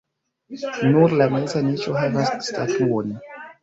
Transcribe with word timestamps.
Nur 0.95 1.13
la 1.21 1.29
meza 1.35 1.63
niĉo 1.69 1.97
havas 2.01 2.37
statuon. 2.53 3.19